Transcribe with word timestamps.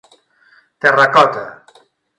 Terracota 0.81 1.45